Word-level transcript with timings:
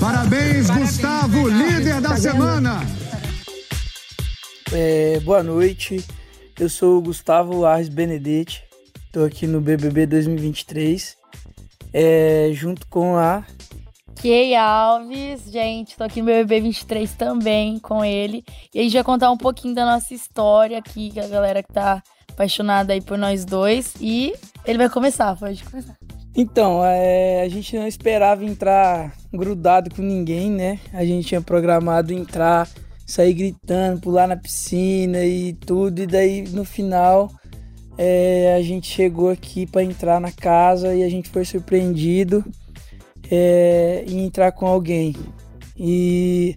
Parabéns, 0.00 0.70
Gustavo, 0.70 1.46
líder 1.46 2.00
da 2.00 2.16
semana. 2.16 2.80
É, 4.72 5.20
boa 5.20 5.42
noite, 5.42 6.02
eu 6.58 6.70
sou 6.70 6.96
o 6.96 7.02
Gustavo 7.02 7.66
Arres 7.66 7.90
Benedetti, 7.90 8.64
estou 9.04 9.26
aqui 9.26 9.46
no 9.46 9.60
BBB 9.60 10.06
2023, 10.06 11.18
é, 11.92 12.50
junto 12.54 12.86
com 12.86 13.16
a 13.16 13.44
Key 14.16 14.54
Alves, 14.54 15.50
gente, 15.50 15.96
tô 15.96 16.04
aqui 16.04 16.20
no 16.20 16.26
BBB 16.26 16.60
23 16.62 17.12
também 17.14 17.78
com 17.78 18.04
ele. 18.04 18.42
E 18.74 18.80
a 18.80 18.82
gente 18.82 18.94
vai 18.94 19.04
contar 19.04 19.30
um 19.30 19.36
pouquinho 19.36 19.74
da 19.74 19.84
nossa 19.84 20.14
história 20.14 20.78
aqui, 20.78 21.10
que 21.10 21.20
a 21.20 21.28
galera 21.28 21.62
que 21.62 21.72
tá 21.72 22.02
apaixonada 22.30 22.92
aí 22.92 23.00
por 23.00 23.16
nós 23.18 23.44
dois. 23.44 23.94
E 24.00 24.34
ele 24.66 24.78
vai 24.78 24.88
começar, 24.88 25.36
pode 25.36 25.64
começar. 25.64 25.96
Então, 26.42 26.82
é, 26.82 27.42
a 27.42 27.48
gente 27.50 27.76
não 27.76 27.86
esperava 27.86 28.42
entrar 28.42 29.14
grudado 29.30 29.94
com 29.94 30.00
ninguém, 30.00 30.50
né? 30.50 30.80
A 30.90 31.04
gente 31.04 31.28
tinha 31.28 31.42
programado 31.42 32.14
entrar, 32.14 32.66
sair 33.06 33.34
gritando, 33.34 34.00
pular 34.00 34.26
na 34.26 34.38
piscina 34.38 35.22
e 35.22 35.52
tudo. 35.52 36.00
E 36.00 36.06
daí 36.06 36.48
no 36.48 36.64
final 36.64 37.30
é, 37.98 38.54
a 38.56 38.62
gente 38.62 38.90
chegou 38.90 39.28
aqui 39.28 39.66
para 39.66 39.84
entrar 39.84 40.18
na 40.18 40.32
casa 40.32 40.94
e 40.94 41.02
a 41.02 41.10
gente 41.10 41.28
foi 41.28 41.44
surpreendido 41.44 42.42
é, 43.30 44.02
em 44.08 44.24
entrar 44.24 44.50
com 44.52 44.66
alguém. 44.66 45.14
E 45.76 46.54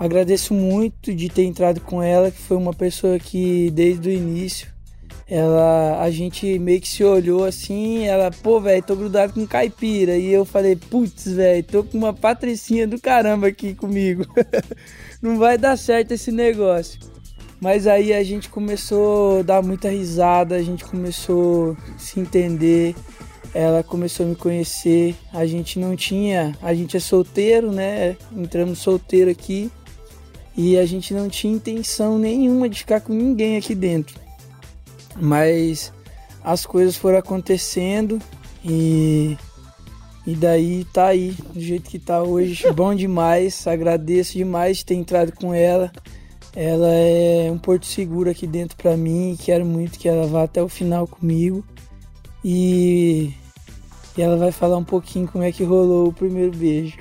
agradeço 0.00 0.52
muito 0.52 1.14
de 1.14 1.28
ter 1.28 1.44
entrado 1.44 1.80
com 1.80 2.02
ela, 2.02 2.28
que 2.28 2.40
foi 2.40 2.56
uma 2.56 2.74
pessoa 2.74 3.20
que 3.20 3.70
desde 3.70 4.08
o 4.08 4.12
início 4.12 4.71
ela 5.34 6.02
a 6.02 6.10
gente 6.10 6.58
meio 6.58 6.78
que 6.78 6.88
se 6.88 7.02
olhou 7.02 7.44
assim, 7.44 8.04
ela, 8.04 8.30
pô, 8.30 8.60
velho, 8.60 8.82
tô 8.82 8.94
grudado 8.94 9.32
com 9.32 9.46
caipira. 9.46 10.14
E 10.18 10.30
eu 10.30 10.44
falei, 10.44 10.76
putz, 10.76 11.32
velho, 11.32 11.64
tô 11.64 11.82
com 11.82 11.96
uma 11.96 12.12
patricinha 12.12 12.86
do 12.86 13.00
caramba 13.00 13.46
aqui 13.46 13.74
comigo. 13.74 14.26
Não 15.22 15.38
vai 15.38 15.56
dar 15.56 15.78
certo 15.78 16.12
esse 16.12 16.30
negócio. 16.30 17.00
Mas 17.58 17.86
aí 17.86 18.12
a 18.12 18.22
gente 18.22 18.50
começou 18.50 19.40
a 19.40 19.42
dar 19.42 19.62
muita 19.62 19.88
risada, 19.88 20.56
a 20.56 20.62
gente 20.62 20.84
começou 20.84 21.78
a 21.94 21.98
se 21.98 22.20
entender 22.20 22.94
ela 23.54 23.82
começou 23.82 24.24
a 24.24 24.28
me 24.30 24.34
conhecer. 24.34 25.14
A 25.32 25.44
gente 25.44 25.78
não 25.78 25.94
tinha, 25.94 26.56
a 26.62 26.72
gente 26.74 26.96
é 26.96 27.00
solteiro, 27.00 27.70
né? 27.70 28.16
Entramos 28.34 28.78
solteiro 28.78 29.30
aqui 29.30 29.70
e 30.56 30.78
a 30.78 30.86
gente 30.86 31.12
não 31.14 31.28
tinha 31.28 31.54
intenção 31.54 32.18
nenhuma 32.18 32.68
de 32.68 32.78
ficar 32.78 33.00
com 33.00 33.12
ninguém 33.12 33.56
aqui 33.58 33.74
dentro. 33.74 34.18
Mas 35.16 35.92
as 36.42 36.66
coisas 36.66 36.96
foram 36.96 37.18
acontecendo 37.18 38.20
e 38.64 39.36
e 40.24 40.36
daí 40.36 40.84
tá 40.84 41.06
aí, 41.06 41.32
do 41.52 41.60
jeito 41.60 41.90
que 41.90 41.98
tá 41.98 42.22
hoje, 42.22 42.70
bom 42.72 42.94
demais. 42.94 43.66
Agradeço 43.66 44.34
demais 44.34 44.78
de 44.78 44.86
ter 44.86 44.94
entrado 44.94 45.32
com 45.32 45.52
ela. 45.52 45.90
Ela 46.54 46.88
é 46.88 47.50
um 47.50 47.58
porto 47.58 47.86
seguro 47.86 48.30
aqui 48.30 48.46
dentro 48.46 48.76
para 48.76 48.96
mim. 48.96 49.36
Quero 49.40 49.64
muito 49.64 49.98
que 49.98 50.08
ela 50.08 50.26
vá 50.26 50.44
até 50.44 50.62
o 50.62 50.68
final 50.68 51.06
comigo. 51.06 51.64
E 52.44 53.34
e 54.16 54.20
ela 54.20 54.36
vai 54.36 54.52
falar 54.52 54.76
um 54.76 54.84
pouquinho 54.84 55.26
como 55.26 55.42
é 55.42 55.50
que 55.50 55.64
rolou 55.64 56.08
o 56.08 56.12
primeiro 56.12 56.54
beijo. 56.54 56.98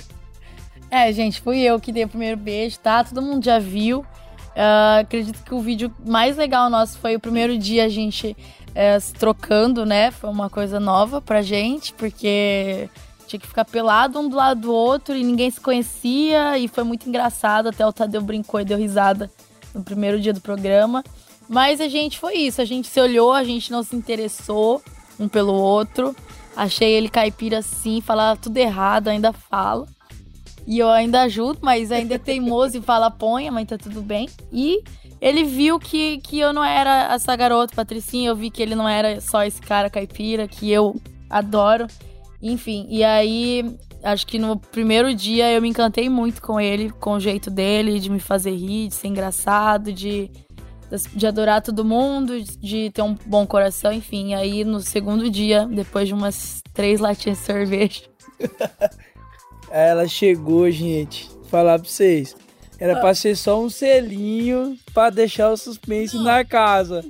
é, 0.90 1.12
gente, 1.12 1.40
fui 1.40 1.60
eu 1.60 1.78
que 1.78 1.92
dei 1.92 2.04
o 2.04 2.08
primeiro 2.08 2.36
beijo, 2.36 2.78
tá? 2.80 3.04
Todo 3.04 3.22
mundo 3.22 3.44
já 3.44 3.58
viu. 3.58 4.04
Uh, 4.56 5.00
acredito 5.00 5.44
que 5.44 5.54
o 5.54 5.60
vídeo 5.60 5.94
mais 6.02 6.38
legal 6.38 6.70
nosso 6.70 6.98
foi 6.98 7.14
o 7.14 7.20
primeiro 7.20 7.58
dia 7.58 7.84
a 7.84 7.88
gente 7.90 8.34
uh, 8.70 8.98
se 8.98 9.12
trocando, 9.12 9.84
né? 9.84 10.10
Foi 10.10 10.30
uma 10.30 10.48
coisa 10.48 10.80
nova 10.80 11.20
pra 11.20 11.42
gente, 11.42 11.92
porque 11.92 12.88
tinha 13.26 13.38
que 13.38 13.46
ficar 13.46 13.66
pelado 13.66 14.18
um 14.18 14.30
do 14.30 14.36
lado 14.36 14.62
do 14.62 14.72
outro 14.72 15.14
e 15.14 15.22
ninguém 15.22 15.50
se 15.50 15.60
conhecia 15.60 16.58
e 16.58 16.68
foi 16.68 16.84
muito 16.84 17.06
engraçado. 17.06 17.68
Até 17.68 17.86
o 17.86 17.92
Tadeu 17.92 18.22
brincou 18.22 18.58
e 18.58 18.64
deu 18.64 18.78
risada 18.78 19.30
no 19.74 19.84
primeiro 19.84 20.18
dia 20.18 20.32
do 20.32 20.40
programa. 20.40 21.04
Mas 21.46 21.78
a 21.78 21.86
gente 21.86 22.18
foi 22.18 22.36
isso, 22.36 22.62
a 22.62 22.64
gente 22.64 22.88
se 22.88 22.98
olhou, 22.98 23.34
a 23.34 23.44
gente 23.44 23.70
não 23.70 23.82
se 23.82 23.94
interessou 23.94 24.82
um 25.20 25.28
pelo 25.28 25.52
outro. 25.52 26.16
Achei 26.56 26.92
ele 26.92 27.10
caipira 27.10 27.60
sim, 27.60 28.00
falava 28.00 28.40
tudo 28.40 28.56
errado, 28.56 29.08
ainda 29.08 29.34
fala. 29.34 29.86
E 30.66 30.78
eu 30.78 30.88
ainda 30.88 31.22
ajudo, 31.22 31.60
mas 31.62 31.92
ainda 31.92 32.14
é 32.14 32.18
teimoso 32.18 32.76
e 32.76 32.82
fala 32.82 33.10
ponha, 33.10 33.52
mas 33.52 33.66
tá 33.66 33.78
tudo 33.78 34.02
bem. 34.02 34.28
E 34.52 34.82
ele 35.20 35.44
viu 35.44 35.78
que, 35.78 36.18
que 36.18 36.40
eu 36.40 36.52
não 36.52 36.64
era 36.64 37.14
essa 37.14 37.34
garota, 37.36 37.74
Patricinha. 37.74 38.30
Eu 38.30 38.36
vi 38.36 38.50
que 38.50 38.62
ele 38.62 38.74
não 38.74 38.88
era 38.88 39.20
só 39.20 39.44
esse 39.44 39.60
cara 39.60 39.88
caipira, 39.88 40.48
que 40.48 40.70
eu 40.70 41.00
adoro. 41.30 41.86
Enfim, 42.42 42.86
e 42.90 43.04
aí 43.04 43.76
acho 44.02 44.26
que 44.26 44.38
no 44.38 44.56
primeiro 44.56 45.14
dia 45.14 45.50
eu 45.52 45.62
me 45.62 45.68
encantei 45.68 46.08
muito 46.08 46.42
com 46.42 46.60
ele, 46.60 46.90
com 46.90 47.12
o 47.12 47.20
jeito 47.20 47.48
dele, 47.50 48.00
de 48.00 48.10
me 48.10 48.20
fazer 48.20 48.50
rir, 48.50 48.88
de 48.88 48.94
ser 48.94 49.08
engraçado, 49.08 49.92
de 49.92 50.30
de 51.12 51.26
adorar 51.26 51.60
todo 51.62 51.84
mundo, 51.84 52.40
de 52.60 52.90
ter 52.90 53.02
um 53.02 53.16
bom 53.26 53.44
coração, 53.44 53.92
enfim. 53.92 54.34
Aí 54.34 54.64
no 54.64 54.80
segundo 54.80 55.28
dia, 55.28 55.66
depois 55.66 56.06
de 56.06 56.14
umas 56.14 56.62
três 56.72 57.00
latinhas 57.00 57.38
de 57.38 57.44
cerveja. 57.44 58.02
Ela 59.70 60.06
chegou, 60.08 60.70
gente. 60.70 61.28
Falar 61.48 61.78
pra 61.78 61.88
vocês. 61.88 62.36
Era 62.78 63.00
pra 63.00 63.14
ser 63.14 63.36
só 63.36 63.60
um 63.60 63.70
selinho 63.70 64.76
pra 64.92 65.10
deixar 65.10 65.50
o 65.50 65.56
suspense 65.56 66.16
na 66.18 66.44
casa. 66.44 67.04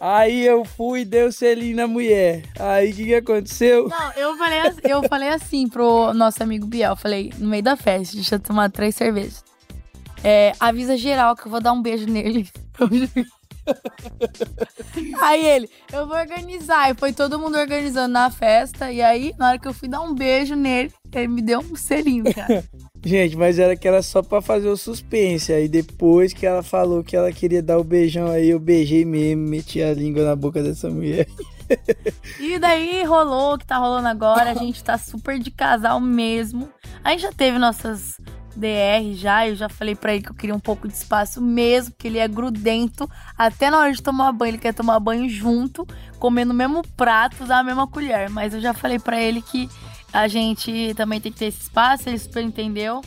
Aí 0.00 0.46
eu 0.46 0.64
fui 0.64 1.00
e 1.00 1.04
dei 1.04 1.24
o 1.24 1.32
selinho 1.32 1.76
na 1.76 1.86
mulher. 1.86 2.42
Aí 2.58 2.90
o 2.90 2.94
que, 2.94 3.04
que 3.04 3.14
aconteceu? 3.14 3.86
Não, 3.86 4.12
eu 4.12 4.34
falei, 4.38 4.60
assim, 4.60 4.80
eu 4.84 5.02
falei 5.02 5.28
assim 5.28 5.68
pro 5.68 6.14
nosso 6.14 6.42
amigo 6.42 6.66
Biel. 6.66 6.96
Falei, 6.96 7.30
no 7.36 7.48
meio 7.48 7.62
da 7.62 7.76
festa, 7.76 8.16
deixa 8.16 8.36
eu 8.36 8.40
tomar 8.40 8.70
três 8.70 8.94
cervejas. 8.94 9.44
É, 10.24 10.52
avisa 10.58 10.96
geral 10.96 11.36
que 11.36 11.46
eu 11.46 11.50
vou 11.50 11.60
dar 11.60 11.72
um 11.72 11.82
beijo 11.82 12.06
nele. 12.06 12.48
aí 15.20 15.46
ele, 15.46 15.70
eu 15.92 16.06
vou 16.06 16.16
organizar. 16.16 16.90
E 16.90 16.94
foi 16.94 17.12
todo 17.12 17.38
mundo 17.38 17.58
organizando 17.58 18.12
na 18.12 18.30
festa. 18.30 18.90
E 18.90 19.00
aí, 19.02 19.34
na 19.38 19.48
hora 19.48 19.58
que 19.58 19.68
eu 19.68 19.74
fui 19.74 19.88
dar 19.88 20.00
um 20.00 20.14
beijo 20.14 20.54
nele, 20.54 20.92
ele 21.12 21.28
me 21.28 21.42
deu 21.42 21.60
um 21.60 21.76
selinho, 21.76 22.24
cara. 22.32 22.64
Gente, 23.02 23.34
mas 23.36 23.58
era 23.58 23.74
que 23.74 23.88
era 23.88 24.02
só 24.02 24.22
pra 24.22 24.42
fazer 24.42 24.68
o 24.68 24.76
suspense. 24.76 25.52
Aí 25.52 25.68
depois 25.68 26.32
que 26.32 26.46
ela 26.46 26.62
falou 26.62 27.02
que 27.02 27.16
ela 27.16 27.32
queria 27.32 27.62
dar 27.62 27.78
o 27.78 27.84
beijão 27.84 28.28
aí, 28.28 28.50
eu 28.50 28.60
beijei 28.60 29.04
mesmo, 29.04 29.48
meti 29.48 29.82
a 29.82 29.94
língua 29.94 30.24
na 30.24 30.36
boca 30.36 30.62
dessa 30.62 30.90
mulher. 30.90 31.26
e 32.38 32.58
daí 32.58 33.02
rolou 33.04 33.54
o 33.54 33.58
que 33.58 33.66
tá 33.66 33.78
rolando 33.78 34.08
agora. 34.08 34.50
A 34.50 34.54
gente 34.54 34.84
tá 34.84 34.98
super 34.98 35.38
de 35.38 35.50
casal 35.50 35.98
mesmo. 35.98 36.68
A 37.02 37.12
gente 37.12 37.22
já 37.22 37.32
teve 37.32 37.58
nossas 37.58 38.18
DR 38.60 39.14
já, 39.14 39.48
eu 39.48 39.56
já 39.56 39.68
falei 39.68 39.94
para 39.94 40.14
ele 40.14 40.22
que 40.22 40.30
eu 40.30 40.34
queria 40.34 40.54
um 40.54 40.60
pouco 40.60 40.86
de 40.86 40.94
espaço 40.94 41.40
mesmo, 41.40 41.94
que 41.98 42.06
ele 42.06 42.18
é 42.18 42.28
grudento. 42.28 43.10
Até 43.36 43.70
na 43.70 43.78
hora 43.78 43.92
de 43.92 44.02
tomar 44.02 44.30
banho, 44.32 44.50
ele 44.50 44.58
quer 44.58 44.74
tomar 44.74 45.00
banho 45.00 45.28
junto, 45.28 45.86
comendo 46.18 46.52
o 46.52 46.56
mesmo 46.56 46.82
prato, 46.96 47.42
usar 47.42 47.60
a 47.60 47.64
mesma 47.64 47.86
colher. 47.86 48.28
Mas 48.30 48.54
eu 48.54 48.60
já 48.60 48.74
falei 48.74 48.98
para 48.98 49.20
ele 49.20 49.42
que 49.42 49.68
a 50.12 50.28
gente 50.28 50.94
também 50.94 51.20
tem 51.20 51.32
que 51.32 51.38
ter 51.38 51.46
esse 51.46 51.62
espaço, 51.62 52.08
ele 52.08 52.18
super 52.18 52.42
entendeu. 52.42 53.00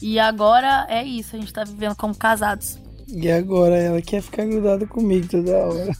E 0.00 0.18
agora 0.18 0.86
é 0.88 1.02
isso, 1.02 1.34
a 1.34 1.38
gente 1.38 1.52
tá 1.52 1.64
vivendo 1.64 1.96
como 1.96 2.14
casados. 2.14 2.78
E 3.08 3.30
agora 3.30 3.76
ela 3.76 4.02
quer 4.02 4.20
ficar 4.20 4.44
grudada 4.44 4.86
comigo 4.86 5.26
toda 5.28 5.56
hora. 5.56 5.92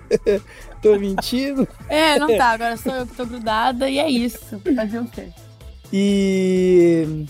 tô 0.82 0.98
mentindo? 0.98 1.68
É, 1.88 2.18
não 2.18 2.26
tá, 2.36 2.50
agora 2.50 2.76
sou 2.76 2.92
eu 2.92 3.06
que 3.06 3.14
tô 3.14 3.26
grudada 3.26 3.88
e 3.88 3.98
é 3.98 4.10
isso. 4.10 4.60
Fazer 4.74 4.98
o 4.98 5.04
quê? 5.04 5.28
E 5.92 7.26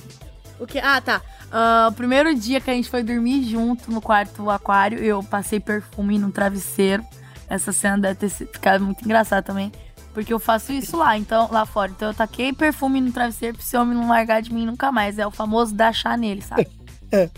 o 0.59 0.67
que? 0.67 0.79
Ah, 0.79 1.01
tá. 1.01 1.21
Uh, 1.53 1.91
o 1.91 1.93
primeiro 1.93 2.35
dia 2.35 2.61
que 2.61 2.71
a 2.71 2.75
gente 2.75 2.89
foi 2.89 3.03
dormir 3.03 3.43
junto 3.45 3.91
no 3.91 4.01
quarto 4.01 4.49
aquário, 4.49 4.99
eu 4.99 5.23
passei 5.23 5.61
perfume 5.61 6.19
no 6.19 6.31
travesseiro. 6.31 7.05
Essa 7.49 7.73
cena 7.73 7.99
deve 7.99 8.15
ter 8.15 8.29
ficado 8.29 8.85
muito 8.85 9.05
engraçada 9.05 9.43
também. 9.43 9.71
Porque 10.15 10.33
eu 10.33 10.39
faço 10.39 10.73
isso 10.73 10.97
lá, 10.97 11.17
então, 11.17 11.49
lá 11.51 11.65
fora. 11.65 11.91
Então 11.91 12.09
eu 12.09 12.15
taquei 12.15 12.53
perfume 12.53 13.01
no 13.01 13.13
travesseiro 13.13 13.57
pra 13.57 13.65
esse 13.65 13.77
homem 13.77 13.97
não 13.97 14.09
largar 14.09 14.41
de 14.43 14.53
mim 14.53 14.67
nunca 14.67 14.93
mais. 14.93 15.19
É 15.19 15.27
o 15.27 15.31
famoso 15.31 15.75
dar 15.75 15.93
chá 15.93 16.17
nele, 16.17 16.43
sabe? 16.43 16.69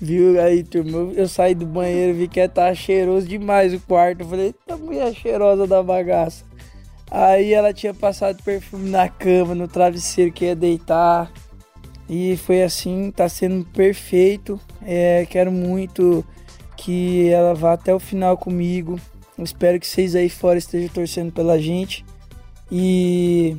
Viu 0.00 0.40
aí, 0.40 0.64
turma? 0.64 1.12
Eu 1.12 1.28
saí 1.28 1.54
do 1.54 1.64
banheiro, 1.64 2.18
vi 2.18 2.26
que 2.26 2.46
tá 2.48 2.74
cheiroso 2.74 3.26
demais 3.26 3.72
o 3.72 3.78
quarto. 3.78 4.22
Eu 4.22 4.28
falei, 4.28 4.46
eita 4.46 4.76
mulher 4.76 5.14
cheirosa 5.14 5.64
da 5.64 5.80
bagaça. 5.80 6.44
Aí 7.08 7.52
ela 7.52 7.72
tinha 7.72 7.94
passado 7.94 8.42
perfume 8.42 8.90
na 8.90 9.08
cama, 9.08 9.54
no 9.54 9.68
travesseiro 9.68 10.32
que 10.32 10.46
ia 10.46 10.56
deitar. 10.56 11.30
E 12.14 12.36
foi 12.36 12.62
assim, 12.62 13.10
tá 13.10 13.26
sendo 13.26 13.64
perfeito. 13.64 14.60
É, 14.82 15.26
quero 15.30 15.50
muito 15.50 16.22
que 16.76 17.30
ela 17.30 17.54
vá 17.54 17.72
até 17.72 17.94
o 17.94 17.98
final 17.98 18.36
comigo. 18.36 19.00
Espero 19.38 19.80
que 19.80 19.86
vocês 19.86 20.14
aí 20.14 20.28
fora 20.28 20.58
estejam 20.58 20.90
torcendo 20.90 21.32
pela 21.32 21.58
gente. 21.58 22.04
E 22.70 23.56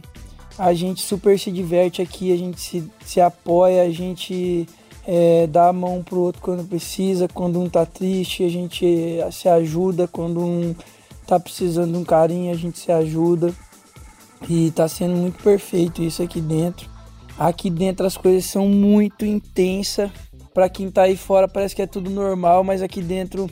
a 0.55 0.71
gente 0.71 1.01
super 1.01 1.39
se 1.39 1.51
diverte 1.51 2.00
aqui, 2.00 2.31
a 2.31 2.38
gente 2.38 2.61
se, 2.61 2.91
se 3.03 3.19
apoia, 3.19 3.81
a 3.81 3.89
gente 3.89 4.69
é, 5.07 5.47
dá 5.47 5.69
a 5.69 5.73
mão 5.73 6.03
pro 6.03 6.19
outro 6.19 6.39
quando 6.39 6.63
precisa, 6.63 7.27
quando 7.27 7.59
um 7.59 7.67
tá 7.67 7.88
triste, 7.88 8.44
a 8.44 8.49
gente 8.49 8.85
se 9.31 9.49
ajuda, 9.49 10.07
quando 10.07 10.39
um 10.39 10.75
tá 11.25 11.39
precisando 11.39 11.94
de 11.94 11.97
um 11.97 12.03
carinho, 12.03 12.51
a 12.53 12.56
gente 12.56 12.77
se 12.77 12.91
ajuda. 12.91 13.51
E 14.47 14.69
tá 14.69 14.88
sendo 14.88 15.15
muito 15.15 15.41
perfeito 15.41 16.03
isso 16.03 16.21
aqui 16.21 16.39
dentro. 16.39 16.93
Aqui 17.38 17.69
dentro 17.69 18.06
as 18.06 18.15
coisas 18.18 18.45
são 18.45 18.68
muito 18.68 19.25
intensas. 19.25 20.09
Para 20.53 20.69
quem 20.69 20.91
tá 20.91 21.03
aí 21.03 21.18
fora 21.18 21.47
parece 21.47 21.75
que 21.75 21.81
é 21.81 21.88
tudo 21.88 22.09
normal, 22.09 22.63
mas 22.63 22.81
aqui 22.81 23.01
dentro 23.01 23.50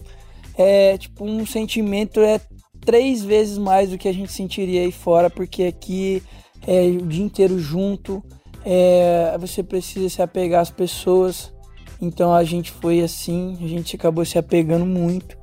é 0.57 0.97
tipo 0.97 1.25
um 1.25 1.45
sentimento 1.45 2.19
é 2.19 2.39
três 2.85 3.23
vezes 3.23 3.57
mais 3.57 3.89
do 3.89 3.97
que 3.97 4.07
a 4.07 4.13
gente 4.13 4.31
sentiria 4.31 4.81
aí 4.81 4.91
fora, 4.91 5.29
porque 5.29 5.63
aqui 5.63 6.21
é 6.65 6.81
o 6.87 7.05
dia 7.05 7.23
inteiro 7.23 7.59
junto, 7.59 8.23
é, 8.65 9.35
você 9.39 9.63
precisa 9.63 10.09
se 10.09 10.21
apegar 10.21 10.61
às 10.61 10.69
pessoas. 10.71 11.53
Então 11.99 12.33
a 12.33 12.43
gente 12.43 12.71
foi 12.71 13.01
assim, 13.01 13.57
a 13.63 13.67
gente 13.67 13.95
acabou 13.95 14.25
se 14.25 14.37
apegando 14.37 14.85
muito. 14.85 15.37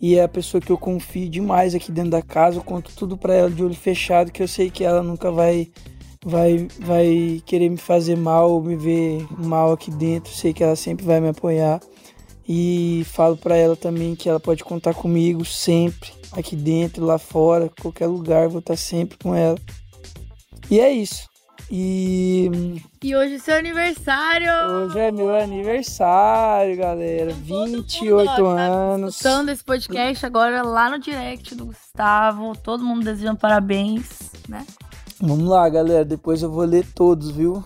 E 0.00 0.16
é 0.16 0.22
a 0.22 0.28
pessoa 0.28 0.60
que 0.60 0.70
eu 0.70 0.78
confio 0.78 1.28
demais 1.28 1.74
aqui 1.74 1.92
dentro 1.92 2.12
da 2.12 2.22
casa, 2.22 2.56
eu 2.56 2.62
conto 2.62 2.90
tudo 2.96 3.18
para 3.18 3.34
ela 3.34 3.50
de 3.50 3.62
olho 3.62 3.74
fechado, 3.74 4.32
que 4.32 4.42
eu 4.42 4.48
sei 4.48 4.70
que 4.70 4.82
ela 4.82 5.02
nunca 5.02 5.30
vai 5.30 5.68
vai 6.24 6.68
vai 6.78 7.42
querer 7.46 7.68
me 7.68 7.76
fazer 7.76 8.16
mal 8.16 8.60
me 8.60 8.76
ver 8.76 9.26
mal 9.38 9.72
aqui 9.72 9.90
dentro, 9.90 10.32
sei 10.32 10.52
que 10.52 10.62
ela 10.62 10.76
sempre 10.76 11.04
vai 11.04 11.20
me 11.20 11.28
apoiar. 11.28 11.80
E 12.48 13.04
falo 13.06 13.36
para 13.36 13.56
ela 13.56 13.76
também 13.76 14.16
que 14.16 14.28
ela 14.28 14.40
pode 14.40 14.64
contar 14.64 14.92
comigo 14.92 15.44
sempre, 15.44 16.10
aqui 16.32 16.56
dentro, 16.56 17.04
lá 17.04 17.16
fora, 17.16 17.70
qualquer 17.80 18.08
lugar, 18.08 18.48
vou 18.48 18.58
estar 18.58 18.76
sempre 18.76 19.16
com 19.18 19.34
ela. 19.34 19.56
E 20.68 20.80
é 20.80 20.90
isso. 20.90 21.30
E. 21.70 22.50
E 23.00 23.14
hoje 23.14 23.36
é 23.36 23.38
seu 23.38 23.56
aniversário! 23.56 24.50
Hoje 24.82 24.98
é 24.98 25.12
meu 25.12 25.32
aniversário, 25.32 26.76
galera. 26.76 27.32
28 27.32 28.30
mundo, 28.30 28.44
ó, 28.44 28.58
anos. 28.58 29.16
Tá 29.16 29.28
escutando 29.28 29.48
esse 29.50 29.62
podcast 29.62 30.26
agora 30.26 30.62
lá 30.62 30.90
no 30.90 30.98
direct 30.98 31.54
do 31.54 31.66
Gustavo. 31.66 32.56
Todo 32.56 32.82
mundo 32.82 33.04
desejando 33.04 33.38
parabéns, 33.38 34.32
né? 34.48 34.66
Vamos 35.20 35.48
lá, 35.48 35.68
galera. 35.68 36.04
Depois 36.04 36.42
eu 36.42 36.50
vou 36.50 36.64
ler 36.64 36.86
todos, 36.94 37.30
viu? 37.30 37.62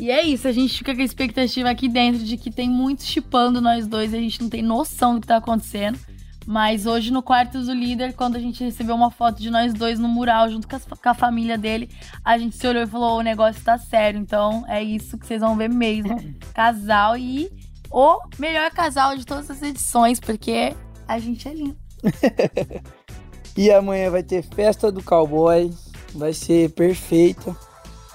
e 0.00 0.10
é 0.10 0.22
isso, 0.22 0.46
a 0.46 0.52
gente 0.52 0.78
fica 0.78 0.94
com 0.94 1.00
a 1.00 1.04
expectativa 1.04 1.68
aqui 1.68 1.88
dentro 1.88 2.22
de 2.22 2.36
que 2.36 2.50
tem 2.50 2.70
muitos 2.70 3.06
chipando 3.06 3.60
nós 3.60 3.86
dois, 3.88 4.14
a 4.14 4.18
gente 4.18 4.40
não 4.40 4.48
tem 4.48 4.62
noção 4.62 5.14
do 5.14 5.20
que 5.20 5.26
tá 5.26 5.36
acontecendo. 5.36 5.98
Mas 6.46 6.86
hoje 6.86 7.12
no 7.12 7.22
quarto 7.22 7.60
do 7.60 7.72
líder, 7.72 8.14
quando 8.14 8.36
a 8.36 8.38
gente 8.38 8.64
recebeu 8.64 8.94
uma 8.94 9.10
foto 9.10 9.40
de 9.40 9.50
nós 9.50 9.74
dois 9.74 9.98
no 9.98 10.08
mural, 10.08 10.48
junto 10.48 10.66
com 10.66 10.76
a, 10.76 10.80
com 10.80 11.08
a 11.08 11.14
família 11.14 11.58
dele, 11.58 11.90
a 12.24 12.38
gente 12.38 12.56
se 12.56 12.66
olhou 12.66 12.82
e 12.82 12.86
falou: 12.86 13.18
o 13.18 13.22
negócio 13.22 13.62
tá 13.62 13.76
sério. 13.76 14.18
Então 14.18 14.64
é 14.66 14.82
isso 14.82 15.18
que 15.18 15.26
vocês 15.26 15.40
vão 15.40 15.56
ver 15.56 15.68
mesmo. 15.68 16.16
casal 16.54 17.16
e 17.16 17.50
o 17.90 18.18
melhor 18.38 18.70
casal 18.70 19.16
de 19.16 19.24
todas 19.26 19.50
as 19.50 19.62
edições, 19.62 20.18
porque 20.18 20.74
a 21.06 21.18
gente 21.18 21.46
é 21.46 21.54
lindo. 21.54 21.76
e 23.56 23.70
amanhã 23.70 24.10
vai 24.10 24.22
ter 24.22 24.42
festa 24.42 24.90
do 24.90 25.02
cowboy. 25.02 25.70
Vai 26.14 26.32
ser 26.32 26.70
perfeita. 26.70 27.56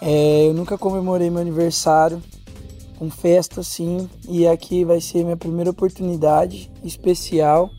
É, 0.02 0.48
eu 0.48 0.54
nunca 0.54 0.78
comemorei 0.78 1.30
meu 1.30 1.42
aniversário 1.42 2.22
com 2.98 3.10
festa 3.10 3.62
assim. 3.62 4.10
E 4.28 4.48
aqui 4.48 4.84
vai 4.84 5.02
ser 5.02 5.24
minha 5.24 5.38
primeira 5.38 5.70
oportunidade 5.70 6.72
especial. 6.84 7.70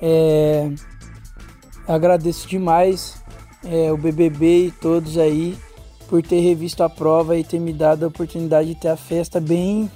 É, 0.00 0.70
agradeço 1.86 2.48
demais 2.48 3.22
é, 3.64 3.90
o 3.92 3.96
BBB 3.96 4.66
e 4.66 4.70
todos 4.70 5.16
aí 5.16 5.56
por 6.08 6.22
ter 6.22 6.40
revisto 6.40 6.82
a 6.82 6.88
prova 6.88 7.36
e 7.36 7.42
ter 7.42 7.58
me 7.58 7.72
dado 7.72 8.04
a 8.04 8.08
oportunidade 8.08 8.68
de 8.68 8.80
ter 8.80 8.88
a 8.88 8.96
festa 8.96 9.40
bem 9.40 9.90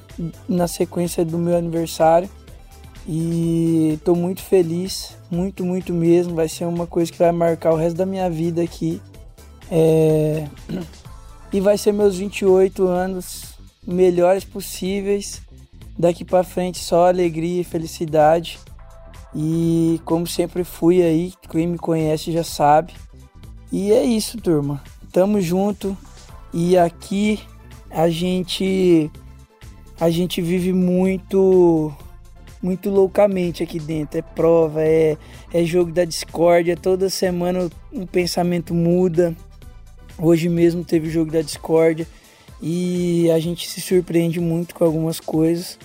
na 0.49 0.67
sequência 0.67 1.25
do 1.25 1.39
meu 1.39 1.57
aniversário. 1.57 2.29
E 3.07 3.95
estou 3.95 4.15
muito 4.15 4.43
feliz, 4.43 5.17
muito, 5.31 5.65
muito 5.65 5.93
mesmo. 5.93 6.35
Vai 6.35 6.49
ser 6.49 6.65
uma 6.65 6.87
coisa 6.87 7.11
que 7.11 7.19
vai 7.19 7.33
marcar 7.33 7.73
o 7.73 7.77
resto 7.77 7.97
da 7.97 8.07
minha 8.07 8.29
vida 8.29 8.63
aqui. 8.63 9.01
É... 9.71 10.47
E 11.53 11.61
vai 11.61 11.77
ser 11.77 11.93
meus 11.93 12.17
28 12.17 12.87
anos 12.87 13.55
melhores 13.87 14.45
possíveis. 14.45 15.43
Daqui 15.99 16.25
para 16.25 16.45
frente 16.45 16.79
só 16.79 17.09
alegria 17.09 17.61
e 17.61 17.65
felicidade. 17.65 18.59
E 19.35 20.01
como 20.05 20.27
sempre 20.27 20.65
fui 20.65 21.03
aí, 21.03 21.33
quem 21.51 21.67
me 21.67 21.79
conhece 21.79 22.33
já 22.33 22.45
sabe. 22.45 22.95
E 23.71 23.93
é 23.93 24.05
isso, 24.05 24.39
turma. 24.39 24.83
Tamo 25.13 25.41
junto. 25.41 25.97
E 26.53 26.77
aqui 26.77 27.41
a 27.91 28.09
gente 28.09 29.11
a 30.01 30.09
gente 30.09 30.41
vive 30.41 30.73
muito 30.73 31.93
muito 32.63 32.91
loucamente 32.91 33.63
aqui 33.63 33.79
dentro. 33.79 34.19
É 34.19 34.23
prova, 34.23 34.83
é, 34.83 35.17
é 35.53 35.65
jogo 35.65 35.93
da 35.93 36.05
discórdia. 36.05 36.77
Toda 36.77 37.09
semana 37.09 37.71
um 37.93 38.07
pensamento 38.07 38.75
muda. 38.75 39.35
Hoje 40.21 40.49
mesmo 40.49 40.85
teve 40.85 41.09
o 41.09 41.11
jogo 41.11 41.31
da 41.31 41.41
discórdia 41.41 42.07
e 42.61 43.31
a 43.31 43.39
gente 43.39 43.69
se 43.69 43.81
surpreende 43.81 44.39
muito 44.39 44.75
com 44.75 44.85
algumas 44.85 45.19
coisas, 45.19 45.79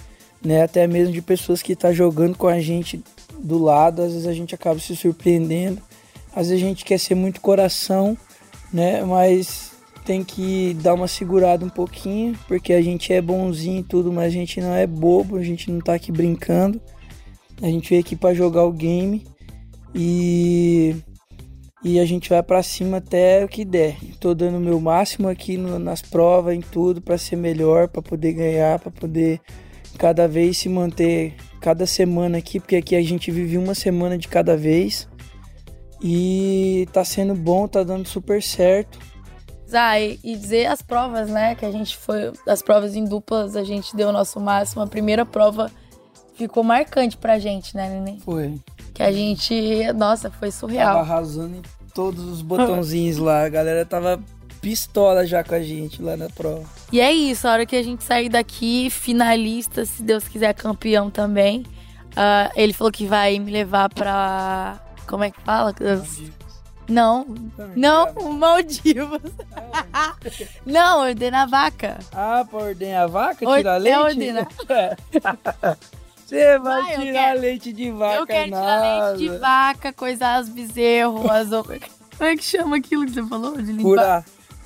né? 0.43 0.63
Até 0.63 0.85
mesmo 0.87 1.13
de 1.13 1.21
pessoas 1.21 1.61
que 1.61 1.71
estão 1.71 1.91
tá 1.91 1.95
jogando 1.95 2.37
com 2.37 2.47
a 2.47 2.59
gente 2.59 3.01
do 3.39 3.57
lado, 3.57 4.01
às 4.01 4.11
vezes 4.11 4.27
a 4.27 4.33
gente 4.33 4.53
acaba 4.53 4.79
se 4.79 4.95
surpreendendo. 4.95 5.81
Às 6.35 6.49
vezes 6.49 6.63
a 6.63 6.67
gente 6.67 6.83
quer 6.83 6.99
ser 6.99 7.15
muito 7.15 7.39
coração, 7.39 8.17
né? 8.73 9.01
Mas 9.03 9.71
tem 10.03 10.23
que 10.23 10.73
dar 10.81 10.93
uma 10.93 11.07
segurada 11.07 11.65
um 11.65 11.69
pouquinho, 11.69 12.37
porque 12.47 12.73
a 12.73 12.81
gente 12.81 13.13
é 13.13 13.21
bonzinho 13.21 13.79
e 13.79 13.83
tudo, 13.83 14.11
mas 14.11 14.25
a 14.25 14.29
gente 14.29 14.59
não 14.59 14.75
é 14.75 14.85
bobo, 14.85 15.37
a 15.37 15.43
gente 15.43 15.71
não 15.71 15.79
tá 15.79 15.93
aqui 15.93 16.11
brincando. 16.11 16.81
A 17.61 17.67
gente 17.67 17.89
veio 17.89 18.01
aqui 18.01 18.17
para 18.17 18.35
jogar 18.35 18.65
o 18.65 18.71
game 18.71 19.25
e 19.93 20.93
e 21.85 21.99
a 21.99 22.05
gente 22.05 22.31
vai 22.31 22.41
para 22.41 22.63
cima 22.63 22.97
até 22.97 23.45
o 23.45 23.47
que 23.47 23.63
der. 23.63 23.95
Tô 24.19 24.33
dando 24.33 24.57
o 24.57 24.59
meu 24.59 24.81
máximo 24.81 25.27
aqui 25.27 25.55
no, 25.55 25.77
nas 25.77 26.01
provas, 26.01 26.55
em 26.55 26.59
tudo 26.59 26.99
para 26.99 27.15
ser 27.15 27.35
melhor, 27.35 27.87
para 27.87 28.01
poder 28.01 28.33
ganhar, 28.33 28.79
para 28.79 28.89
poder 28.89 29.39
cada 29.95 30.27
vez 30.27 30.57
se 30.57 30.67
manter 30.67 31.35
cada 31.61 31.85
semana 31.85 32.39
aqui, 32.39 32.59
porque 32.59 32.75
aqui 32.75 32.95
a 32.95 33.03
gente 33.03 33.29
vive 33.29 33.55
uma 33.55 33.75
semana 33.75 34.17
de 34.17 34.27
cada 34.27 34.57
vez. 34.57 35.07
E 36.01 36.87
tá 36.91 37.05
sendo 37.05 37.35
bom, 37.35 37.67
tá 37.67 37.83
dando 37.83 38.07
super 38.07 38.41
certo. 38.41 38.97
Zay, 39.69 40.19
e 40.23 40.35
dizer 40.35 40.65
as 40.65 40.81
provas, 40.81 41.29
né? 41.29 41.53
Que 41.53 41.67
a 41.67 41.71
gente 41.71 41.95
foi. 41.97 42.31
As 42.47 42.63
provas 42.63 42.95
em 42.95 43.05
duplas, 43.05 43.55
a 43.55 43.63
gente 43.63 43.95
deu 43.95 44.09
o 44.09 44.11
nosso 44.11 44.39
máximo. 44.39 44.81
A 44.81 44.87
primeira 44.87 45.23
prova 45.23 45.71
ficou 46.33 46.63
marcante 46.63 47.15
pra 47.15 47.37
gente, 47.37 47.75
né, 47.75 47.89
Neném? 47.89 48.19
Foi. 48.21 48.55
Que 48.91 49.03
a 49.03 49.11
gente. 49.11 49.93
Nossa, 49.93 50.31
foi 50.31 50.49
surreal. 50.49 50.95
Tava 50.95 50.99
arrasando 51.01 51.57
em 51.57 51.61
todos 51.95 52.23
os 52.25 52.41
botãozinhos 52.41 53.17
lá. 53.17 53.45
A 53.45 53.49
galera 53.49 53.85
tava 53.85 54.21
pistola 54.61 55.25
já 55.25 55.43
com 55.43 55.55
a 55.55 55.61
gente 55.61 56.01
lá 56.01 56.17
na 56.17 56.29
prova. 56.29 56.63
E 56.91 56.99
é 56.99 57.11
isso, 57.11 57.47
a 57.47 57.53
hora 57.53 57.65
que 57.65 57.75
a 57.75 57.81
gente 57.81 58.03
sair 58.03 58.29
daqui, 58.29 58.89
finalista, 58.89 59.85
se 59.85 60.03
Deus 60.03 60.27
quiser, 60.27 60.53
campeão 60.53 61.09
também. 61.09 61.61
Uh, 62.11 62.51
ele 62.55 62.73
falou 62.73 62.91
que 62.91 63.07
vai 63.07 63.39
me 63.39 63.51
levar 63.51 63.89
pra. 63.89 64.79
Como 65.07 65.23
é 65.23 65.31
que 65.31 65.39
fala? 65.41 65.73
Não, 66.87 67.25
não, 67.75 68.13
Maldivas. 68.33 69.21
não, 70.65 71.01
ordenar 71.07 71.43
a 71.43 71.45
vaca. 71.45 71.99
Ah, 72.11 72.45
pra 72.49 72.59
ordenar 72.59 73.03
a 73.03 73.07
vaca? 73.07 73.45
Tirar 73.45 73.77
leite? 73.77 73.97
É 73.97 74.01
ordenar. 74.03 74.47
Você 76.25 76.57
vai, 76.57 76.81
vai 76.81 76.97
tirar 76.97 77.13
quero, 77.13 77.39
leite 77.39 77.71
de 77.71 77.91
vaca, 77.91 78.15
Eu 78.15 78.25
quero 78.25 78.49
nada. 78.49 78.65
tirar 78.65 79.09
leite 79.09 79.19
de 79.19 79.37
vaca, 79.37 79.93
coisar 79.93 80.41
os 80.41 80.49
bezerros, 80.49 81.23
as... 81.29 81.49
Como 82.17 82.29
é 82.29 82.35
que 82.35 82.43
chama 82.43 82.77
aquilo 82.77 83.05
que 83.05 83.13
você 83.13 83.23
falou? 83.23 83.57
De 83.57 83.71
limpar? 83.71 83.83
Curar 83.83 84.25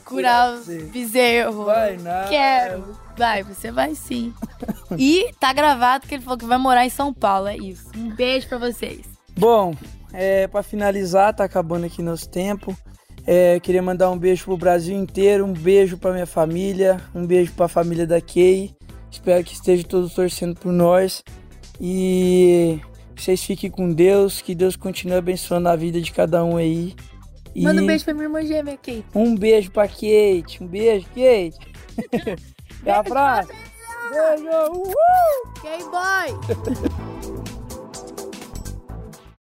curar 0.10 0.56
os 0.56 0.66
bezerros. 0.66 1.66
Vai 1.66 1.98
nada. 1.98 2.28
Quero. 2.28 2.98
Vai, 3.16 3.44
você 3.44 3.72
vai 3.72 3.94
sim. 3.94 4.34
e 4.98 5.32
tá 5.40 5.54
gravado 5.54 6.08
que 6.08 6.16
ele 6.16 6.24
falou 6.24 6.38
que 6.38 6.46
vai 6.46 6.58
morar 6.58 6.86
em 6.86 6.90
São 6.90 7.14
Paulo, 7.14 7.48
é 7.48 7.56
isso. 7.56 7.86
Um 7.96 8.10
beijo 8.10 8.48
para 8.48 8.58
vocês. 8.58 9.02
Bom, 9.38 9.76
é, 10.12 10.48
para 10.48 10.64
finalizar, 10.64 11.34
tá 11.34 11.44
acabando 11.44 11.86
aqui 11.86 12.02
nosso 12.02 12.28
tempo. 12.28 12.76
É, 13.28 13.60
queria 13.60 13.82
mandar 13.82 14.10
um 14.10 14.18
beijo 14.18 14.46
pro 14.46 14.58
Brasil 14.58 14.98
inteiro, 14.98 15.46
um 15.46 15.54
beijo 15.54 15.98
para 15.98 16.14
minha 16.14 16.26
família, 16.26 17.00
um 17.14 17.26
beijo 17.26 17.54
para 17.54 17.66
a 17.66 17.70
família 17.70 18.08
da 18.08 18.20
Kay. 18.20 18.74
Espero 19.12 19.44
que 19.44 19.54
estejam 19.54 19.88
todos 19.88 20.14
torcendo 20.14 20.56
por 20.56 20.72
nós 20.72 21.24
e 21.80 22.80
vocês 23.16 23.44
fiquem 23.44 23.70
com 23.70 23.92
Deus, 23.92 24.42
que 24.42 24.56
Deus 24.56 24.76
continue 24.76 25.18
abençoando 25.18 25.70
a 25.70 25.76
vida 25.76 26.02
de 26.02 26.12
cada 26.12 26.44
um 26.44 26.58
aí. 26.58 26.96
E 27.56 27.64
Manda 27.64 27.82
um 27.82 27.86
beijo 27.86 28.06
pra 28.06 28.14
minha 28.14 28.26
irmã 28.26 28.44
gêmea, 28.44 28.78
Kate. 28.78 29.06
Um 29.16 29.36
beijo 29.36 29.72
pra 29.72 29.88
Kate. 29.88 30.60
Um 30.62 30.68
beijo, 30.68 31.08
Kate. 31.08 31.58
Até 32.82 32.92
a 32.92 33.04
próxima. 33.04 33.60
Beijo. 34.10 34.50
Uhul. 34.72 34.94
K-Boy. 35.62 37.36